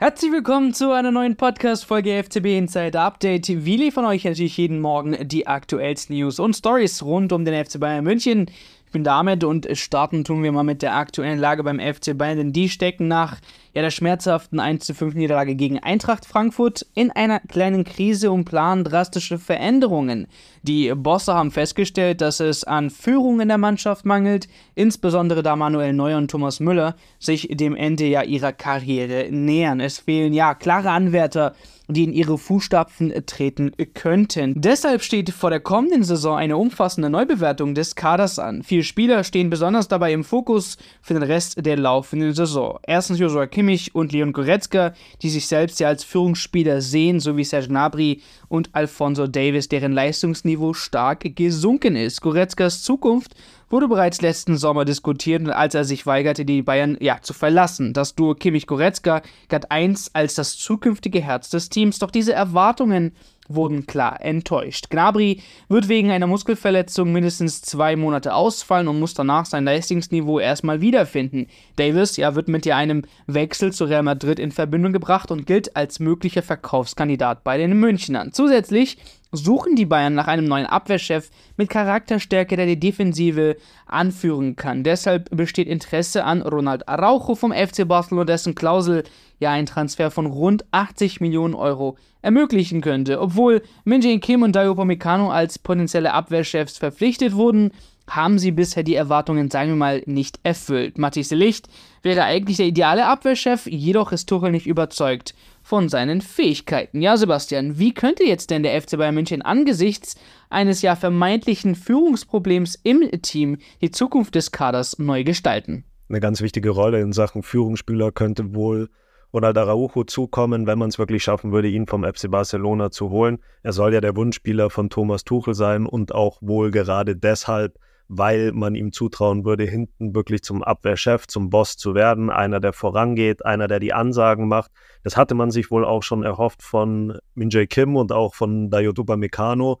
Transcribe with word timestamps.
Herzlich 0.00 0.30
willkommen 0.30 0.74
zu 0.74 0.92
einer 0.92 1.10
neuen 1.10 1.34
Podcast-Folge 1.34 2.22
FCB 2.22 2.56
Insider 2.56 3.00
Update. 3.00 3.48
Wir 3.48 3.78
liefern 3.78 4.04
euch 4.04 4.22
natürlich 4.22 4.56
jeden 4.56 4.80
Morgen 4.80 5.26
die 5.26 5.48
aktuellsten 5.48 6.14
News 6.14 6.38
und 6.38 6.54
Stories 6.54 7.02
rund 7.02 7.32
um 7.32 7.44
den 7.44 7.64
FC 7.64 7.80
Bayern 7.80 8.04
München. 8.04 8.48
Ich 8.88 8.92
bin 8.92 9.04
damit 9.04 9.44
und 9.44 9.68
starten 9.74 10.24
tun 10.24 10.42
wir 10.42 10.50
mal 10.50 10.62
mit 10.62 10.80
der 10.80 10.96
aktuellen 10.96 11.38
Lage 11.38 11.62
beim 11.62 11.78
FC 11.78 12.16
Bayern, 12.16 12.38
denn 12.38 12.52
die 12.54 12.70
stecken 12.70 13.06
nach 13.06 13.36
ja, 13.74 13.82
der 13.82 13.90
schmerzhaften 13.90 14.60
1 14.60 14.90
5 14.96 15.14
Niederlage 15.14 15.56
gegen 15.56 15.78
Eintracht 15.78 16.24
Frankfurt 16.24 16.86
in 16.94 17.10
einer 17.10 17.40
kleinen 17.40 17.84
Krise 17.84 18.30
und 18.30 18.46
planen 18.46 18.84
drastische 18.84 19.38
Veränderungen. 19.38 20.26
Die 20.62 20.90
Bosse 20.94 21.34
haben 21.34 21.50
festgestellt, 21.50 22.22
dass 22.22 22.40
es 22.40 22.64
an 22.64 22.88
Führung 22.88 23.40
in 23.40 23.48
der 23.48 23.58
Mannschaft 23.58 24.06
mangelt, 24.06 24.48
insbesondere 24.74 25.42
da 25.42 25.54
Manuel 25.54 25.92
Neuer 25.92 26.16
und 26.16 26.30
Thomas 26.30 26.58
Müller 26.58 26.96
sich 27.18 27.46
dem 27.50 27.76
Ende 27.76 28.06
ja 28.06 28.22
ihrer 28.22 28.54
Karriere 28.54 29.28
nähern. 29.30 29.80
Es 29.80 29.98
fehlen 29.98 30.32
ja 30.32 30.54
klare 30.54 30.92
Anwärter 30.92 31.52
die 31.88 32.04
in 32.04 32.12
ihre 32.12 32.36
Fußstapfen 32.36 33.14
treten 33.26 33.72
könnten. 33.94 34.60
Deshalb 34.60 35.02
steht 35.02 35.30
vor 35.30 35.50
der 35.50 35.60
kommenden 35.60 36.04
Saison 36.04 36.36
eine 36.36 36.56
umfassende 36.56 37.08
Neubewertung 37.08 37.74
des 37.74 37.94
Kaders 37.94 38.38
an. 38.38 38.62
Vier 38.62 38.77
Spieler 38.82 39.24
stehen 39.24 39.50
besonders 39.50 39.88
dabei 39.88 40.12
im 40.12 40.24
Fokus 40.24 40.76
für 41.00 41.14
den 41.14 41.22
Rest 41.22 41.64
der 41.64 41.76
laufenden 41.76 42.34
Saison. 42.34 42.78
Erstens 42.86 43.18
Joshua 43.18 43.46
Kimmich 43.46 43.94
und 43.94 44.12
Leon 44.12 44.32
Goretzka, 44.32 44.92
die 45.22 45.30
sich 45.30 45.46
selbst 45.46 45.80
ja 45.80 45.88
als 45.88 46.04
Führungsspieler 46.04 46.80
sehen, 46.80 47.20
sowie 47.20 47.44
Serge 47.44 47.68
Gnabry 47.68 48.20
und 48.48 48.70
Alfonso 48.74 49.26
Davis, 49.26 49.68
deren 49.68 49.92
Leistungsniveau 49.92 50.74
stark 50.74 51.36
gesunken 51.36 51.96
ist. 51.96 52.20
Goretzkas 52.20 52.82
Zukunft 52.82 53.34
wurde 53.70 53.88
bereits 53.88 54.22
letzten 54.22 54.56
Sommer 54.56 54.84
diskutiert, 54.84 55.48
als 55.48 55.74
er 55.74 55.84
sich 55.84 56.06
weigerte, 56.06 56.44
die 56.44 56.62
Bayern 56.62 56.96
ja, 57.00 57.18
zu 57.20 57.34
verlassen. 57.34 57.92
Das 57.92 58.14
Duo 58.14 58.34
Kimmich-Goretzka 58.34 59.22
galt 59.48 59.70
eins 59.70 60.10
als 60.14 60.34
das 60.34 60.56
zukünftige 60.56 61.20
Herz 61.20 61.50
des 61.50 61.68
Teams, 61.68 61.98
doch 61.98 62.10
diese 62.10 62.32
Erwartungen 62.32 63.12
wurden 63.48 63.86
klar 63.86 64.20
enttäuscht. 64.20 64.90
Gnabry 64.90 65.40
wird 65.68 65.88
wegen 65.88 66.10
einer 66.10 66.26
Muskelverletzung 66.26 67.12
mindestens 67.12 67.62
zwei 67.62 67.96
Monate 67.96 68.34
ausfallen 68.34 68.88
und 68.88 69.00
muss 69.00 69.14
danach 69.14 69.46
sein 69.46 69.64
Leistungsniveau 69.64 70.38
erstmal 70.38 70.80
wiederfinden. 70.80 71.46
Davis 71.76 72.16
ja, 72.16 72.34
wird 72.34 72.48
mit 72.48 72.68
einem 72.68 73.02
Wechsel 73.26 73.72
zu 73.72 73.84
Real 73.84 74.02
Madrid 74.02 74.38
in 74.38 74.52
Verbindung 74.52 74.92
gebracht 74.92 75.30
und 75.30 75.46
gilt 75.46 75.76
als 75.76 76.00
möglicher 76.00 76.42
Verkaufskandidat 76.42 77.44
bei 77.44 77.56
den 77.58 77.78
Münchnern. 77.78 78.32
Zusätzlich 78.32 78.98
suchen 79.32 79.76
die 79.76 79.86
Bayern 79.86 80.14
nach 80.14 80.26
einem 80.26 80.46
neuen 80.46 80.66
Abwehrchef 80.66 81.30
mit 81.56 81.68
Charakterstärke, 81.68 82.56
der 82.56 82.66
die 82.66 82.80
Defensive 82.80 83.56
anführen 83.86 84.56
kann. 84.56 84.84
Deshalb 84.84 85.28
besteht 85.36 85.68
Interesse 85.68 86.24
an 86.24 86.42
Ronald 86.42 86.88
Araujo 86.88 87.34
vom 87.34 87.52
FC 87.52 87.86
Barcelona, 87.86 88.24
dessen 88.24 88.54
Klausel 88.54 89.04
ja 89.38 89.52
einen 89.52 89.66
Transfer 89.66 90.10
von 90.10 90.26
rund 90.26 90.64
80 90.72 91.20
Millionen 91.20 91.54
Euro 91.54 91.96
ermöglichen 92.22 92.80
könnte. 92.80 93.20
Obwohl 93.20 93.62
Minjin 93.84 94.20
Kim 94.20 94.42
und 94.42 94.56
Dayo 94.56 94.74
Pomecano 94.74 95.30
als 95.30 95.58
potenzielle 95.58 96.12
Abwehrchefs 96.12 96.78
verpflichtet 96.78 97.34
wurden, 97.34 97.70
haben 98.08 98.38
sie 98.38 98.50
bisher 98.50 98.82
die 98.82 98.94
Erwartungen, 98.94 99.50
sagen 99.50 99.70
wir 99.70 99.76
mal, 99.76 100.02
nicht 100.06 100.40
erfüllt. 100.42 100.98
Matthias 100.98 101.30
Licht 101.30 101.68
wäre 102.02 102.24
eigentlich 102.24 102.56
der 102.56 102.66
ideale 102.66 103.06
Abwehrchef, 103.06 103.66
jedoch 103.66 104.12
ist 104.12 104.28
Tuchel 104.28 104.50
nicht 104.50 104.66
überzeugt 104.66 105.34
von 105.62 105.88
seinen 105.88 106.20
Fähigkeiten. 106.20 107.02
Ja, 107.02 107.16
Sebastian, 107.16 107.78
wie 107.78 107.92
könnte 107.92 108.24
jetzt 108.24 108.50
denn 108.50 108.62
der 108.62 108.80
FC 108.80 108.96
Bayern 108.96 109.14
München 109.14 109.42
angesichts 109.42 110.16
eines 110.48 110.82
ja 110.82 110.96
vermeintlichen 110.96 111.74
Führungsproblems 111.74 112.78
im 112.82 113.10
Team 113.22 113.58
die 113.82 113.90
Zukunft 113.90 114.34
des 114.34 114.50
Kaders 114.50 114.98
neu 114.98 115.24
gestalten? 115.24 115.84
Eine 116.08 116.20
ganz 116.20 116.40
wichtige 116.40 116.70
Rolle 116.70 117.00
in 117.00 117.12
Sachen 117.12 117.42
Führungsspieler 117.42 118.12
könnte 118.12 118.54
wohl 118.54 118.88
Ronald 119.34 119.58
Araujo 119.58 120.04
zukommen, 120.04 120.66
wenn 120.66 120.78
man 120.78 120.88
es 120.88 120.98
wirklich 120.98 121.22
schaffen 121.22 121.52
würde, 121.52 121.68
ihn 121.68 121.86
vom 121.86 122.02
FC 122.02 122.30
Barcelona 122.30 122.90
zu 122.90 123.10
holen. 123.10 123.40
Er 123.62 123.74
soll 123.74 123.92
ja 123.92 124.00
der 124.00 124.16
Wunschspieler 124.16 124.70
von 124.70 124.88
Thomas 124.88 125.24
Tuchel 125.24 125.52
sein 125.52 125.84
und 125.84 126.14
auch 126.14 126.38
wohl 126.40 126.70
gerade 126.70 127.14
deshalb 127.14 127.78
weil 128.08 128.52
man 128.52 128.74
ihm 128.74 128.92
zutrauen 128.92 129.44
würde, 129.44 129.64
hinten 129.64 130.14
wirklich 130.14 130.42
zum 130.42 130.62
Abwehrchef, 130.64 131.26
zum 131.26 131.50
Boss 131.50 131.76
zu 131.76 131.94
werden, 131.94 132.30
einer, 132.30 132.58
der 132.58 132.72
vorangeht, 132.72 133.44
einer, 133.44 133.68
der 133.68 133.80
die 133.80 133.92
Ansagen 133.92 134.48
macht. 134.48 134.70
Das 135.04 135.16
hatte 135.16 135.34
man 135.34 135.50
sich 135.50 135.70
wohl 135.70 135.84
auch 135.84 136.02
schon 136.02 136.22
erhofft 136.22 136.62
von 136.62 137.18
Minjay 137.34 137.66
Kim 137.66 137.96
und 137.96 138.10
auch 138.10 138.34
von 138.34 138.70
Dayotuba 138.70 139.16
Meccano. 139.16 139.80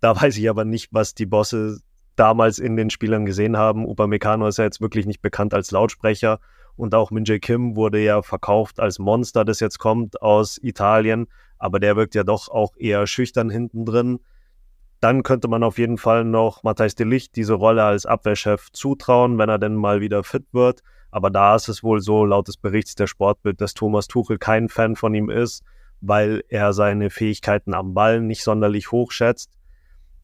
Da 0.00 0.20
weiß 0.20 0.38
ich 0.38 0.48
aber 0.48 0.64
nicht, 0.64 0.88
was 0.92 1.14
die 1.14 1.26
Bosse 1.26 1.78
damals 2.16 2.58
in 2.58 2.76
den 2.76 2.90
Spielern 2.90 3.26
gesehen 3.26 3.56
haben. 3.56 3.86
Upamecano 3.86 4.48
ist 4.48 4.58
ja 4.58 4.64
jetzt 4.64 4.80
wirklich 4.80 5.06
nicht 5.06 5.20
bekannt 5.20 5.54
als 5.54 5.70
Lautsprecher 5.70 6.40
und 6.76 6.94
auch 6.94 7.10
Minjay 7.10 7.40
Kim 7.40 7.76
wurde 7.76 8.02
ja 8.02 8.22
verkauft 8.22 8.80
als 8.80 8.98
Monster, 8.98 9.44
das 9.44 9.60
jetzt 9.60 9.78
kommt 9.78 10.22
aus 10.22 10.58
Italien, 10.62 11.26
aber 11.58 11.80
der 11.80 11.96
wirkt 11.96 12.14
ja 12.14 12.24
doch 12.24 12.48
auch 12.48 12.76
eher 12.76 13.06
schüchtern 13.06 13.50
hinten 13.50 13.84
drin. 13.84 14.20
Dann 15.00 15.22
könnte 15.22 15.48
man 15.48 15.62
auf 15.62 15.78
jeden 15.78 15.98
Fall 15.98 16.24
noch 16.24 16.64
Matthijs 16.64 16.94
de 16.94 17.06
Licht 17.06 17.36
diese 17.36 17.54
Rolle 17.54 17.84
als 17.84 18.04
Abwehrchef 18.04 18.70
zutrauen, 18.72 19.38
wenn 19.38 19.48
er 19.48 19.58
denn 19.58 19.76
mal 19.76 20.00
wieder 20.00 20.24
fit 20.24 20.46
wird. 20.52 20.82
Aber 21.10 21.30
da 21.30 21.54
ist 21.54 21.68
es 21.68 21.82
wohl 21.82 22.00
so, 22.00 22.24
laut 22.24 22.48
des 22.48 22.56
Berichts 22.56 22.94
der 22.94 23.06
Sportbild, 23.06 23.60
dass 23.60 23.74
Thomas 23.74 24.08
Tuchel 24.08 24.38
kein 24.38 24.68
Fan 24.68 24.96
von 24.96 25.14
ihm 25.14 25.30
ist, 25.30 25.62
weil 26.00 26.42
er 26.48 26.72
seine 26.72 27.10
Fähigkeiten 27.10 27.74
am 27.74 27.94
Ball 27.94 28.20
nicht 28.20 28.42
sonderlich 28.42 28.90
hoch 28.90 29.12
schätzt. 29.12 29.52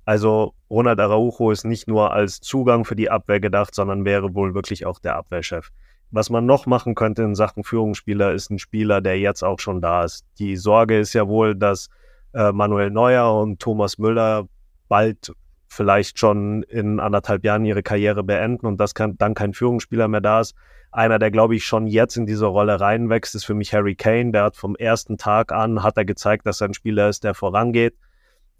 Also 0.04 0.54
Ronald 0.68 1.00
Araujo 1.00 1.50
ist 1.50 1.64
nicht 1.64 1.88
nur 1.88 2.12
als 2.12 2.40
Zugang 2.40 2.84
für 2.84 2.96
die 2.96 3.10
Abwehr 3.10 3.40
gedacht, 3.40 3.74
sondern 3.74 4.04
wäre 4.04 4.34
wohl 4.34 4.54
wirklich 4.54 4.84
auch 4.84 4.98
der 4.98 5.16
Abwehrchef. 5.16 5.70
Was 6.10 6.30
man 6.30 6.46
noch 6.46 6.66
machen 6.66 6.94
könnte 6.94 7.22
in 7.22 7.34
Sachen 7.34 7.64
Führungsspieler, 7.64 8.32
ist 8.32 8.50
ein 8.50 8.58
Spieler, 8.58 9.00
der 9.00 9.18
jetzt 9.18 9.42
auch 9.42 9.58
schon 9.58 9.80
da 9.80 10.04
ist. 10.04 10.26
Die 10.38 10.56
Sorge 10.56 10.98
ist 10.98 11.14
ja 11.14 11.26
wohl, 11.26 11.54
dass 11.54 11.88
äh, 12.34 12.52
Manuel 12.52 12.90
Neuer 12.90 13.40
und 13.40 13.60
Thomas 13.60 13.98
Müller 13.98 14.46
bald 14.94 15.32
vielleicht 15.66 16.20
schon 16.20 16.62
in 16.62 17.00
anderthalb 17.00 17.44
Jahren 17.44 17.64
ihre 17.64 17.82
Karriere 17.82 18.22
beenden 18.22 18.64
und 18.64 18.78
dass 18.78 18.94
kann, 18.94 19.18
dann 19.18 19.34
kein 19.34 19.52
Führungsspieler 19.52 20.06
mehr 20.06 20.20
da 20.20 20.38
ist. 20.38 20.54
Einer, 20.92 21.18
der 21.18 21.32
glaube 21.32 21.56
ich 21.56 21.64
schon 21.64 21.88
jetzt 21.88 22.16
in 22.16 22.26
diese 22.26 22.46
Rolle 22.46 22.80
reinwächst, 22.80 23.34
ist 23.34 23.44
für 23.44 23.54
mich 23.54 23.74
Harry 23.74 23.96
Kane. 23.96 24.30
Der 24.30 24.44
hat 24.44 24.56
vom 24.56 24.76
ersten 24.76 25.18
Tag 25.18 25.50
an, 25.50 25.82
hat 25.82 25.96
er 25.96 26.04
gezeigt, 26.04 26.46
dass 26.46 26.60
er 26.60 26.68
ein 26.68 26.74
Spieler 26.74 27.08
ist, 27.08 27.24
der 27.24 27.34
vorangeht, 27.34 27.96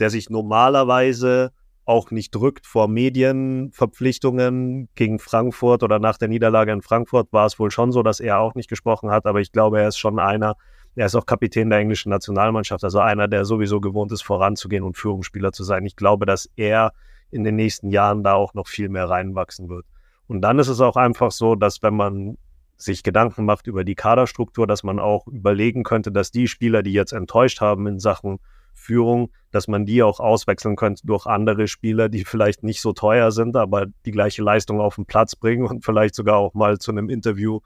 der 0.00 0.10
sich 0.10 0.28
normalerweise 0.28 1.52
auch 1.84 2.10
nicht 2.10 2.34
drückt 2.34 2.66
vor 2.66 2.88
Medienverpflichtungen 2.88 4.88
gegen 4.96 5.20
Frankfurt 5.20 5.84
oder 5.84 6.00
nach 6.00 6.18
der 6.18 6.26
Niederlage 6.26 6.72
in 6.72 6.82
Frankfurt 6.82 7.32
war 7.32 7.46
es 7.46 7.60
wohl 7.60 7.70
schon 7.70 7.92
so, 7.92 8.02
dass 8.02 8.18
er 8.18 8.40
auch 8.40 8.56
nicht 8.56 8.68
gesprochen 8.68 9.12
hat, 9.12 9.26
aber 9.26 9.40
ich 9.40 9.52
glaube, 9.52 9.80
er 9.80 9.86
ist 9.86 9.98
schon 9.98 10.18
einer, 10.18 10.56
er 10.96 11.06
ist 11.06 11.14
auch 11.14 11.26
Kapitän 11.26 11.70
der 11.70 11.80
englischen 11.80 12.10
Nationalmannschaft, 12.10 12.84
also 12.84 13.00
einer, 13.00 13.28
der 13.28 13.44
sowieso 13.44 13.80
gewohnt 13.80 14.12
ist, 14.12 14.22
voranzugehen 14.22 14.84
und 14.84 14.96
Führungsspieler 14.96 15.52
zu 15.52 15.64
sein. 15.64 15.84
Ich 15.84 15.96
glaube, 15.96 16.26
dass 16.26 16.50
er 16.56 16.92
in 17.30 17.42
den 17.42 17.56
nächsten 17.56 17.90
Jahren 17.90 18.22
da 18.22 18.34
auch 18.34 18.54
noch 18.54 18.68
viel 18.68 18.88
mehr 18.88 19.08
reinwachsen 19.08 19.68
wird. 19.68 19.86
Und 20.26 20.40
dann 20.40 20.58
ist 20.58 20.68
es 20.68 20.80
auch 20.80 20.96
einfach 20.96 21.32
so, 21.32 21.56
dass 21.56 21.82
wenn 21.82 21.94
man 21.94 22.38
sich 22.76 23.02
Gedanken 23.02 23.44
macht 23.44 23.66
über 23.66 23.84
die 23.84 23.94
Kaderstruktur, 23.94 24.66
dass 24.66 24.82
man 24.82 24.98
auch 24.98 25.26
überlegen 25.26 25.82
könnte, 25.82 26.12
dass 26.12 26.30
die 26.30 26.48
Spieler, 26.48 26.82
die 26.82 26.92
jetzt 26.92 27.12
enttäuscht 27.12 27.60
haben 27.60 27.86
in 27.86 27.98
Sachen 27.98 28.38
Führung, 28.72 29.30
dass 29.50 29.68
man 29.68 29.86
die 29.86 30.02
auch 30.02 30.20
auswechseln 30.20 30.76
könnte 30.76 31.06
durch 31.06 31.26
andere 31.26 31.68
Spieler, 31.68 32.08
die 32.08 32.24
vielleicht 32.24 32.62
nicht 32.62 32.80
so 32.80 32.92
teuer 32.92 33.30
sind, 33.30 33.56
aber 33.56 33.86
die 34.04 34.10
gleiche 34.10 34.42
Leistung 34.42 34.80
auf 34.80 34.96
den 34.96 35.06
Platz 35.06 35.36
bringen 35.36 35.66
und 35.66 35.84
vielleicht 35.84 36.14
sogar 36.14 36.36
auch 36.36 36.54
mal 36.54 36.78
zu 36.78 36.90
einem 36.90 37.08
Interview 37.08 37.60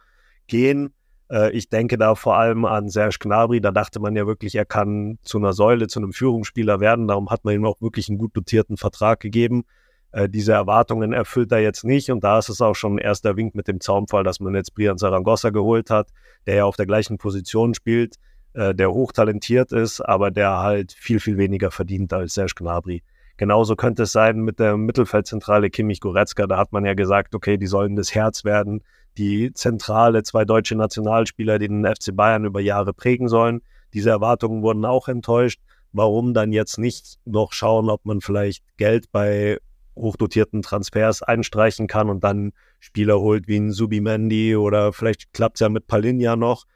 gehen 0.47 0.95
äh, 1.31 1.51
ich 1.53 1.69
denke 1.69 1.99
da 1.99 2.15
vor 2.15 2.37
allem 2.37 2.65
an 2.65 2.89
Serge 2.89 3.19
Gnabry. 3.21 3.61
Da 3.61 3.71
dachte 3.71 4.01
man 4.01 4.17
ja 4.17 4.27
wirklich, 4.27 4.55
er 4.55 4.65
kann 4.65 5.19
zu 5.23 5.39
einer 5.39 5.53
Säule, 5.53 5.87
zu 5.89 6.01
einem 6.01 6.13
Führungsspieler 6.13 6.81
werden. 6.81 7.09
Darum 7.09 7.31
hat 7.31 7.45
man 7.45 7.55
ihm 7.55 7.65
auch 7.65 7.81
wirklich 7.81 8.09
einen 8.09 8.19
gut 8.19 8.37
dotierten 8.37 8.77
Vertrag 8.77 9.21
gegeben. 9.21 9.65
Äh, 10.13 10.29
diese 10.29 10.53
Erwartungen 10.53 11.13
erfüllt 11.13 11.53
er 11.53 11.61
jetzt 11.61 11.85
nicht. 11.85 12.11
Und 12.11 12.25
da 12.25 12.39
ist 12.39 12.49
es 12.49 12.61
auch 12.61 12.75
schon 12.75 12.97
ein 12.97 12.99
erster 12.99 13.37
Wink 13.37 13.55
mit 13.55 13.69
dem 13.69 13.81
Zaumfall, 13.81 14.25
dass 14.25 14.41
man 14.41 14.55
jetzt 14.55 14.75
Brian 14.75 14.99
Saragossa 14.99 15.51
geholt 15.51 15.91
hat, 15.91 16.09
der 16.47 16.57
ja 16.57 16.65
auf 16.65 16.77
der 16.77 16.87
gleichen 16.87 17.19
Position 17.19 17.75
spielt, 17.75 18.17
äh, 18.55 18.75
der 18.75 18.91
hochtalentiert 18.93 19.73
ist, 19.73 20.01
aber 20.01 20.31
der 20.31 20.59
halt 20.59 20.93
viel, 20.93 21.21
viel 21.21 21.37
weniger 21.37 21.71
verdient 21.71 22.13
als 22.13 22.35
Serge 22.35 22.55
Gnabry. 22.57 23.03
Genauso 23.37 23.77
könnte 23.77 24.03
es 24.03 24.11
sein 24.13 24.41
mit 24.41 24.59
der 24.59 24.77
Mittelfeldzentrale 24.77 25.71
Kimmich 25.71 26.01
Goretzka. 26.01 26.49
Da 26.49 26.57
hat 26.57 26.73
man 26.73 26.85
ja 26.85 26.95
gesagt, 26.95 27.37
okay, 27.37 27.57
die 27.57 27.69
sollen 27.69 27.95
das 27.95 28.13
Herz 28.13 28.45
werden 28.45 28.83
die 29.19 29.53
Zentrale, 29.53 30.23
zwei 30.23 30.45
deutsche 30.45 30.77
Nationalspieler, 30.77 31.59
die 31.59 31.69
den 31.69 31.85
FC 31.85 32.15
Bayern 32.15 32.45
über 32.45 32.61
Jahre 32.61 32.95
prägen 32.95 33.29
sollen. 33.29 33.61
Diese 33.93 34.11
Erwartungen 34.11 34.63
wurden 34.63 34.85
auch 34.85 35.09
enttäuscht. 35.09 35.61
Warum 35.93 36.35
dann 36.35 36.53
jetzt 36.53 36.79
nicht 36.79 37.19
noch 37.25 37.53
schauen, 37.53 37.91
ob 37.91 38.05
man 38.05 38.21
vielleicht 38.21 38.63
Geld 38.77 39.11
bei 39.11 39.59
hochdotierten 39.97 40.63
Transfers 40.63 41.23
einstreichen 41.23 41.87
kann 41.87 42.09
und 42.09 42.23
dann 42.23 42.53
Spieler 42.79 43.19
holt 43.19 43.49
wie 43.49 43.57
ein 43.57 43.73
Subimendi 43.73 44.55
oder 44.55 44.93
vielleicht 44.93 45.33
klappt 45.33 45.57
es 45.57 45.61
ja 45.61 45.69
mit 45.69 45.87
Palinja 45.87 46.37
noch, 46.37 46.67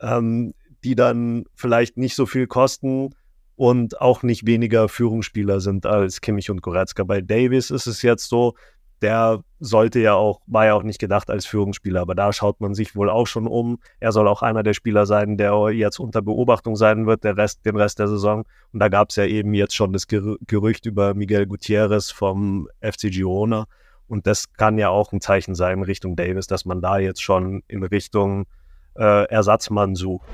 ähm, 0.00 0.54
die 0.84 0.94
dann 0.94 1.44
vielleicht 1.54 1.96
nicht 1.96 2.14
so 2.14 2.26
viel 2.26 2.46
kosten 2.46 3.10
und 3.56 4.00
auch 4.00 4.22
nicht 4.22 4.46
weniger 4.46 4.88
Führungsspieler 4.88 5.60
sind 5.60 5.86
als 5.86 6.20
Kimmich 6.20 6.50
und 6.50 6.62
Goretzka. 6.62 7.02
Bei 7.02 7.20
Davis 7.20 7.70
ist 7.70 7.86
es 7.86 8.02
jetzt 8.02 8.28
so, 8.28 8.54
der 9.02 9.42
sollte 9.60 10.00
ja 10.00 10.14
auch, 10.14 10.40
war 10.46 10.66
ja 10.66 10.74
auch 10.74 10.82
nicht 10.82 10.98
gedacht 10.98 11.30
als 11.30 11.46
Führungsspieler, 11.46 12.00
aber 12.00 12.14
da 12.14 12.32
schaut 12.32 12.60
man 12.60 12.74
sich 12.74 12.94
wohl 12.94 13.10
auch 13.10 13.26
schon 13.26 13.46
um. 13.46 13.78
Er 14.00 14.12
soll 14.12 14.28
auch 14.28 14.42
einer 14.42 14.62
der 14.62 14.74
Spieler 14.74 15.06
sein, 15.06 15.36
der 15.36 15.70
jetzt 15.70 15.98
unter 15.98 16.22
Beobachtung 16.22 16.76
sein 16.76 17.06
wird, 17.06 17.24
der 17.24 17.36
Rest, 17.36 17.64
den 17.66 17.76
Rest 17.76 17.98
der 17.98 18.08
Saison. 18.08 18.44
Und 18.72 18.80
da 18.80 18.88
gab 18.88 19.10
es 19.10 19.16
ja 19.16 19.24
eben 19.24 19.54
jetzt 19.54 19.74
schon 19.74 19.92
das 19.92 20.06
Gerücht 20.06 20.86
über 20.86 21.14
Miguel 21.14 21.46
Gutierrez 21.46 22.10
vom 22.10 22.68
FC 22.80 23.10
Girona. 23.10 23.66
Und 24.06 24.26
das 24.26 24.52
kann 24.54 24.78
ja 24.78 24.88
auch 24.88 25.12
ein 25.12 25.20
Zeichen 25.20 25.54
sein 25.54 25.78
in 25.78 25.84
Richtung 25.84 26.16
Davis, 26.16 26.46
dass 26.46 26.64
man 26.64 26.80
da 26.80 26.98
jetzt 26.98 27.22
schon 27.22 27.62
in 27.68 27.82
Richtung 27.82 28.46
äh, 28.96 29.28
Ersatzmann 29.28 29.94
sucht. 29.94 30.26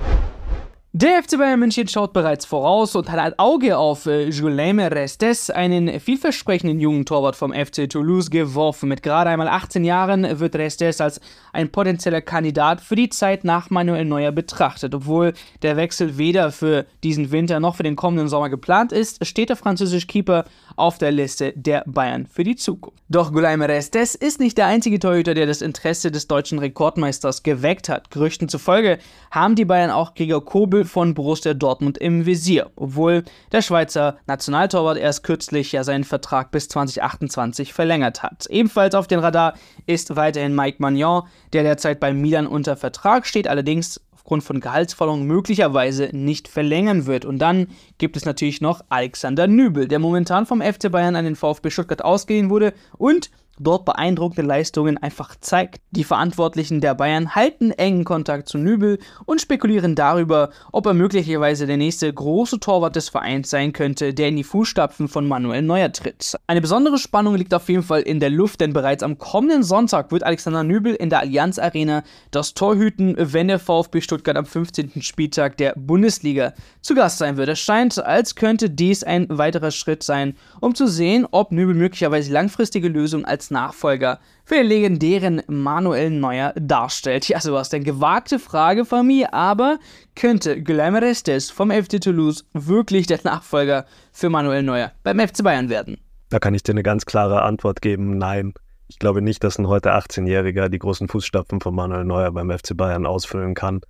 Der 0.96 1.20
FC 1.20 1.36
Bayern 1.38 1.58
München 1.58 1.88
schaut 1.88 2.12
bereits 2.12 2.46
voraus 2.46 2.94
und 2.94 3.10
hat 3.10 3.18
ein 3.18 3.36
Auge 3.36 3.76
auf 3.76 4.06
äh, 4.06 4.28
Julien 4.28 4.78
Restes, 4.78 5.50
einen 5.50 5.98
vielversprechenden 5.98 6.78
jungen 6.78 7.04
Torwart 7.04 7.34
vom 7.34 7.52
FC 7.52 7.90
Toulouse, 7.90 8.30
geworfen. 8.30 8.90
Mit 8.90 9.02
gerade 9.02 9.30
einmal 9.30 9.48
18 9.48 9.82
Jahren 9.82 10.38
wird 10.38 10.54
Restes 10.54 11.00
als 11.00 11.20
ein 11.52 11.72
potenzieller 11.72 12.20
Kandidat 12.20 12.80
für 12.80 12.94
die 12.94 13.08
Zeit 13.08 13.42
nach 13.42 13.70
Manuel 13.70 14.04
Neuer 14.04 14.30
betrachtet. 14.30 14.94
Obwohl 14.94 15.32
der 15.62 15.76
Wechsel 15.76 16.16
weder 16.16 16.52
für 16.52 16.86
diesen 17.02 17.32
Winter 17.32 17.58
noch 17.58 17.74
für 17.74 17.82
den 17.82 17.96
kommenden 17.96 18.28
Sommer 18.28 18.48
geplant 18.48 18.92
ist, 18.92 19.26
steht 19.26 19.48
der 19.48 19.56
französische 19.56 20.06
Keeper 20.06 20.44
auf 20.76 20.98
der 20.98 21.10
Liste 21.10 21.54
der 21.56 21.82
Bayern 21.88 22.28
für 22.28 22.44
die 22.44 22.54
Zukunft. 22.54 23.02
Doch 23.08 23.32
Gulaim 23.32 23.62
Restes 23.62 24.14
ist 24.14 24.38
nicht 24.38 24.58
der 24.58 24.66
einzige 24.66 25.00
Torhüter, 25.00 25.34
der 25.34 25.46
das 25.46 25.60
Interesse 25.60 26.12
des 26.12 26.28
deutschen 26.28 26.60
Rekordmeisters 26.60 27.42
geweckt 27.42 27.88
hat. 27.88 28.12
Gerüchten 28.12 28.48
zufolge 28.48 28.98
haben 29.32 29.56
die 29.56 29.64
Bayern 29.64 29.90
auch 29.90 30.14
Gregor 30.14 30.44
Kobel 30.44 30.83
von 30.84 31.14
Borussia 31.14 31.54
Dortmund 31.54 31.98
im 31.98 32.26
Visier, 32.26 32.70
obwohl 32.76 33.24
der 33.52 33.62
Schweizer 33.62 34.18
Nationaltorwart 34.26 34.98
erst 34.98 35.22
kürzlich 35.22 35.72
ja 35.72 35.84
seinen 35.84 36.04
Vertrag 36.04 36.50
bis 36.50 36.68
2028 36.68 37.72
verlängert 37.72 38.22
hat. 38.22 38.46
Ebenfalls 38.46 38.94
auf 38.94 39.06
dem 39.06 39.20
Radar 39.20 39.54
ist 39.86 40.16
weiterhin 40.16 40.54
Mike 40.54 40.78
Magnon, 40.80 41.22
der 41.52 41.62
derzeit 41.62 42.00
bei 42.00 42.12
Milan 42.12 42.46
unter 42.46 42.76
Vertrag 42.76 43.26
steht, 43.26 43.48
allerdings 43.48 44.00
aufgrund 44.24 44.42
von 44.42 44.60
Gehaltsforderungen 44.60 45.26
möglicherweise 45.26 46.08
nicht 46.12 46.48
verlängern 46.48 47.04
wird. 47.04 47.26
Und 47.26 47.40
dann 47.40 47.68
gibt 47.98 48.16
es 48.16 48.24
natürlich 48.24 48.62
noch 48.62 48.82
Alexander 48.88 49.46
Nübel, 49.46 49.86
der 49.86 49.98
momentan 49.98 50.46
vom 50.46 50.62
FC 50.62 50.90
Bayern 50.90 51.14
an 51.14 51.26
den 51.26 51.36
VfB 51.36 51.68
Stuttgart 51.68 52.02
ausgeliehen 52.02 52.48
wurde 52.48 52.72
und 52.96 53.30
dort 53.58 53.84
beeindruckende 53.84 54.42
Leistungen 54.46 54.98
einfach 54.98 55.36
zeigt. 55.40 55.80
Die 55.90 56.04
Verantwortlichen 56.04 56.80
der 56.80 56.94
Bayern 56.94 57.34
halten 57.34 57.70
engen 57.70 58.04
Kontakt 58.04 58.48
zu 58.48 58.58
Nübel 58.58 58.98
und 59.26 59.40
spekulieren 59.40 59.94
darüber, 59.94 60.50
ob 60.72 60.86
er 60.86 60.94
möglicherweise 60.94 61.66
der 61.66 61.76
nächste 61.76 62.12
große 62.12 62.60
Torwart 62.60 62.96
des 62.96 63.08
Vereins 63.08 63.50
sein 63.50 63.72
könnte, 63.72 64.14
der 64.14 64.28
in 64.28 64.36
die 64.36 64.44
Fußstapfen 64.44 65.08
von 65.08 65.26
Manuel 65.26 65.62
Neuer 65.62 65.92
tritt. 65.92 66.36
Eine 66.46 66.60
besondere 66.60 66.98
Spannung 66.98 67.36
liegt 67.36 67.54
auf 67.54 67.68
jeden 67.68 67.82
Fall 67.82 68.02
in 68.02 68.20
der 68.20 68.30
Luft, 68.30 68.60
denn 68.60 68.72
bereits 68.72 69.02
am 69.02 69.18
kommenden 69.18 69.62
Sonntag 69.62 70.10
wird 70.10 70.24
Alexander 70.24 70.64
Nübel 70.64 70.94
in 70.94 71.10
der 71.10 71.20
Allianz 71.20 71.58
Arena 71.58 72.02
das 72.30 72.54
Tor 72.54 72.76
hüten, 72.76 73.14
wenn 73.18 73.48
der 73.48 73.58
VfB 73.58 74.00
Stuttgart 74.00 74.36
am 74.36 74.46
15. 74.46 75.02
Spieltag 75.02 75.56
der 75.56 75.74
Bundesliga 75.76 76.54
zu 76.80 76.94
Gast 76.94 77.18
sein 77.18 77.36
wird. 77.36 77.48
Es 77.48 77.60
scheint, 77.60 78.04
als 78.04 78.34
könnte 78.34 78.70
dies 78.70 79.04
ein 79.04 79.26
weiterer 79.30 79.70
Schritt 79.70 80.02
sein, 80.02 80.36
um 80.60 80.74
zu 80.74 80.86
sehen, 80.86 81.26
ob 81.30 81.52
Nübel 81.52 81.74
möglicherweise 81.74 82.32
langfristige 82.32 82.88
Lösungen 82.88 83.24
als 83.24 83.43
als 83.44 83.50
Nachfolger 83.50 84.20
für 84.44 84.54
den 84.56 84.66
legendären 84.66 85.42
Manuel 85.46 86.10
Neuer 86.10 86.54
darstellt. 86.56 87.28
Ja, 87.28 87.40
sowas, 87.40 87.72
eine 87.72 87.84
gewagte 87.84 88.38
Frage 88.38 88.84
von 88.84 89.06
mir, 89.06 89.34
aber 89.34 89.78
könnte 90.14 90.62
Guilherme 90.62 91.02
Restes 91.02 91.50
vom 91.50 91.70
FC 91.70 92.00
Toulouse 92.00 92.46
wirklich 92.54 93.06
der 93.06 93.20
Nachfolger 93.24 93.84
für 94.12 94.30
Manuel 94.30 94.62
Neuer 94.62 94.92
beim 95.02 95.18
FC 95.18 95.42
Bayern 95.42 95.68
werden? 95.68 95.98
Da 96.30 96.38
kann 96.38 96.54
ich 96.54 96.62
dir 96.62 96.72
eine 96.72 96.82
ganz 96.82 97.04
klare 97.04 97.42
Antwort 97.42 97.82
geben, 97.82 98.16
nein. 98.16 98.54
Ich 98.88 98.98
glaube 98.98 99.20
nicht, 99.20 99.44
dass 99.44 99.58
ein 99.58 99.68
heute 99.68 99.94
18-Jähriger 99.94 100.68
die 100.68 100.78
großen 100.78 101.08
Fußstapfen 101.08 101.60
von 101.60 101.74
Manuel 101.74 102.04
Neuer 102.04 102.32
beim 102.32 102.50
FC 102.50 102.74
Bayern 102.76 103.06
ausfüllen 103.06 103.54
kann. 103.54 103.82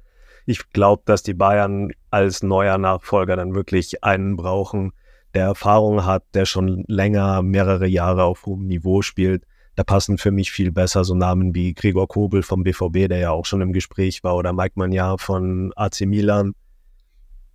Ich 0.47 0.71
glaube, 0.71 1.03
dass 1.05 1.23
die 1.23 1.35
Bayern 1.35 1.91
als 2.11 2.43
neuer 2.43 2.79
Nachfolger 2.79 3.37
dann 3.37 3.55
wirklich 3.55 4.03
einen 4.03 4.37
brauchen, 4.37 4.93
der 5.35 5.45
Erfahrung 5.45 6.05
hat, 6.05 6.23
der 6.35 6.47
schon 6.47 6.85
länger 6.87 7.43
mehrere 7.43 7.87
Jahre 7.87 8.25
auf 8.25 8.47
hohem 8.47 8.67
Niveau 8.67 9.03
spielt. 9.03 9.45
Da 9.77 9.83
passen 9.83 10.19
für 10.19 10.31
mich 10.31 10.53
viel 10.53 10.71
besser 10.71 11.05
so 11.05 11.15
Namen 11.15 11.55
wie 11.55 11.75
Gregor 11.75 12.07
Kobel 12.07 12.43
vom 12.43 12.63
BVB, 12.63 13.09
der 13.09 13.19
ja 13.19 13.31
auch 13.31 13.45
schon 13.45 13.61
im 13.61 13.73
Gespräch 13.73 14.23
war, 14.23 14.37
oder 14.37 14.53
Mike 14.53 14.75
Magnard 14.77 15.21
von 15.21 15.73
AC 15.75 16.03
Milan, 16.03 16.55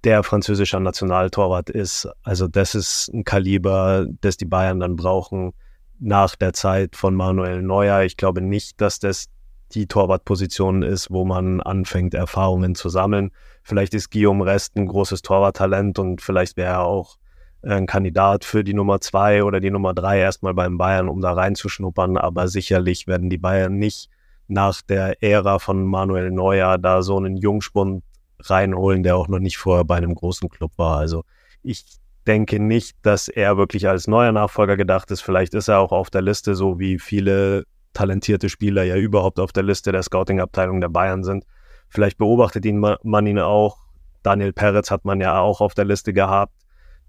der 0.04 0.24
französischer 0.24 0.80
Nationaltorwart 0.82 1.70
ist. 1.70 2.10
Also 2.24 2.48
das 2.48 2.76
ist 2.76 3.10
ein 3.14 3.24
Kaliber, 3.24 4.06
das 4.22 4.38
die 4.38 4.46
Bayern 4.46 4.82
dann 4.82 4.98
brauchen 4.98 5.54
nach 6.00 6.36
der 6.36 6.54
Zeit 6.54 6.96
von 6.96 7.16
Manuel 7.16 7.62
Neuer. 7.62 8.04
Ich 8.04 8.18
glaube 8.18 8.42
nicht, 8.42 8.80
dass 8.82 9.00
das 9.00 9.26
die 9.74 9.88
Torwartposition 9.88 10.82
ist, 10.82 11.12
wo 11.12 11.26
man 11.26 11.62
anfängt, 11.62 12.14
Erfahrungen 12.14 12.76
zu 12.76 12.90
sammeln. 12.90 13.32
Vielleicht 13.64 13.94
ist 13.94 14.10
Guillaume 14.10 14.46
Rest 14.46 14.76
ein 14.76 14.88
großes 14.88 15.22
Torwarttalent 15.22 16.00
und 16.00 16.22
vielleicht 16.22 16.58
wäre 16.58 16.74
er 16.74 16.84
auch 16.84 17.18
ein 17.62 17.86
Kandidat 17.86 18.46
für 18.46 18.64
die 18.64 18.74
Nummer 18.74 19.02
zwei 19.02 19.44
oder 19.44 19.60
die 19.60 19.72
Nummer 19.72 19.94
drei 19.94 20.20
erstmal 20.20 20.54
beim 20.54 20.78
Bayern, 20.78 21.10
um 21.10 21.22
da 21.22 21.34
reinzuschnuppern. 21.34 22.18
Aber 22.18 22.48
sicherlich 22.48 23.08
werden 23.08 23.30
die 23.30 23.38
Bayern 23.38 23.78
nicht 23.78 24.10
nach 24.48 24.82
der 24.82 25.22
Ära 25.22 25.60
von 25.60 25.86
Manuel 25.86 26.32
Neuer 26.32 26.78
da 26.78 27.02
so 27.02 27.18
einen 27.18 27.38
Jungspund 27.38 28.04
reinholen, 28.42 29.04
der 29.04 29.18
auch 29.18 29.28
noch 29.28 29.40
nicht 29.40 29.58
vorher 29.58 29.84
bei 29.84 29.98
einem 29.98 30.16
großen 30.16 30.50
Club 30.50 30.72
war. 30.78 30.98
Also 30.98 31.24
ich 31.62 31.86
denke 32.26 32.60
nicht, 32.60 32.98
dass 33.02 33.28
er 33.28 33.58
wirklich 33.58 33.88
als 33.88 34.08
neuer 34.08 34.32
Nachfolger 34.32 34.78
gedacht 34.78 35.12
ist. 35.12 35.22
Vielleicht 35.22 35.54
ist 35.54 35.68
er 35.68 35.80
auch 35.80 35.92
auf 35.92 36.10
der 36.10 36.22
Liste, 36.22 36.56
so 36.56 36.80
wie 36.80 37.00
viele 37.00 37.66
talentierte 37.94 38.50
Spieler 38.50 38.84
ja 38.84 38.96
überhaupt 38.96 39.40
auf 39.40 39.52
der 39.52 39.64
Liste 39.64 39.92
der 39.92 40.04
Scouting-Abteilung 40.04 40.80
der 40.80 40.90
Bayern 40.90 41.24
sind. 41.24 41.46
Vielleicht 41.90 42.18
beobachtet 42.18 42.66
ihn 42.66 42.80
man 43.04 43.28
ihn 43.28 43.40
auch. 43.40 43.78
Daniel 44.24 44.54
Peretz 44.54 44.92
hat 44.92 45.06
man 45.06 45.22
ja 45.22 45.40
auch 45.40 45.60
auf 45.60 45.74
der 45.74 45.86
Liste 45.86 46.14
gehabt. 46.14 46.54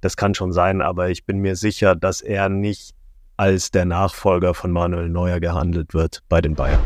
Das 0.01 0.17
kann 0.17 0.35
schon 0.35 0.53
sein, 0.53 0.81
aber 0.83 1.11
ich 1.11 1.25
bin 1.27 1.39
mir 1.39 1.57
sicher, 1.57 1.95
dass 1.95 2.21
er 2.21 2.49
nicht 2.49 2.95
als 3.37 3.71
der 3.71 3.87
Nachfolger 3.87 4.53
von 4.53 4.71
Manuel 4.71 5.09
Neuer 5.09 5.41
gehandelt 5.41 5.95
wird 5.95 6.23
bei 6.29 6.43
den 6.43 6.55
Bayern. 6.55 6.81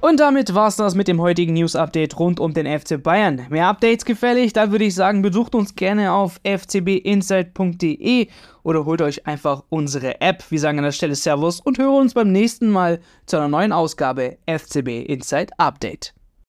Und 0.00 0.20
damit 0.20 0.54
war's 0.54 0.76
das 0.76 0.94
mit 0.94 1.08
dem 1.08 1.20
heutigen 1.20 1.54
News-Update 1.54 2.18
rund 2.18 2.38
um 2.40 2.54
den 2.54 2.66
FC 2.66 3.02
Bayern. 3.02 3.46
Mehr 3.50 3.66
Updates 3.66 4.04
gefällig? 4.04 4.52
Dann 4.52 4.70
würde 4.70 4.84
ich 4.84 4.94
sagen, 4.94 5.22
besucht 5.22 5.56
uns 5.56 5.74
gerne 5.74 6.12
auf 6.12 6.40
fcbinsight.de 6.44 8.28
oder 8.62 8.84
holt 8.84 9.02
euch 9.02 9.26
einfach 9.26 9.64
unsere 9.70 10.20
App. 10.20 10.44
Wir 10.50 10.60
sagen 10.60 10.78
an 10.78 10.84
der 10.84 10.92
Stelle 10.92 11.16
Servus 11.16 11.60
und 11.60 11.78
hören 11.78 12.02
uns 12.02 12.14
beim 12.14 12.30
nächsten 12.30 12.70
Mal 12.70 13.00
zu 13.26 13.36
einer 13.36 13.48
neuen 13.48 13.72
Ausgabe 13.72 14.38
FCB 14.46 15.04
Insight 15.04 15.50
Update. 15.58 16.14